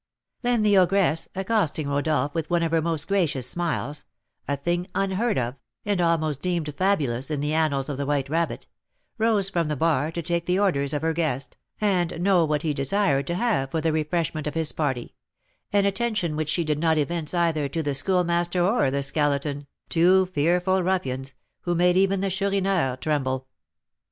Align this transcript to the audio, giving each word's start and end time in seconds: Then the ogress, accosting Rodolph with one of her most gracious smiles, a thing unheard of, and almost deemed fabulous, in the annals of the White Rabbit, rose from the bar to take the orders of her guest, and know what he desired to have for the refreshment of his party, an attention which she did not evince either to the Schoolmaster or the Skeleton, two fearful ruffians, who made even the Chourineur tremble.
Then 0.41 0.63
the 0.63 0.79
ogress, 0.79 1.27
accosting 1.35 1.87
Rodolph 1.87 2.33
with 2.33 2.49
one 2.49 2.63
of 2.63 2.71
her 2.71 2.81
most 2.81 3.07
gracious 3.07 3.47
smiles, 3.47 4.05
a 4.47 4.57
thing 4.57 4.87
unheard 4.95 5.37
of, 5.37 5.59
and 5.85 6.01
almost 6.01 6.41
deemed 6.41 6.73
fabulous, 6.75 7.29
in 7.29 7.39
the 7.39 7.53
annals 7.53 7.87
of 7.87 7.97
the 7.97 8.05
White 8.07 8.27
Rabbit, 8.27 8.65
rose 9.19 9.49
from 9.51 9.67
the 9.67 9.75
bar 9.75 10.11
to 10.13 10.23
take 10.23 10.47
the 10.47 10.57
orders 10.57 10.93
of 10.95 11.03
her 11.03 11.13
guest, 11.13 11.55
and 11.79 12.19
know 12.19 12.43
what 12.43 12.63
he 12.63 12.73
desired 12.73 13.27
to 13.27 13.35
have 13.35 13.69
for 13.69 13.79
the 13.79 13.93
refreshment 13.93 14.47
of 14.47 14.55
his 14.55 14.71
party, 14.71 15.13
an 15.71 15.85
attention 15.85 16.35
which 16.35 16.49
she 16.49 16.63
did 16.63 16.79
not 16.79 16.97
evince 16.97 17.35
either 17.35 17.69
to 17.69 17.83
the 17.83 17.93
Schoolmaster 17.93 18.59
or 18.65 18.89
the 18.89 19.03
Skeleton, 19.03 19.67
two 19.87 20.25
fearful 20.25 20.81
ruffians, 20.81 21.35
who 21.59 21.75
made 21.75 21.95
even 21.95 22.21
the 22.21 22.31
Chourineur 22.31 22.95
tremble. 22.99 23.45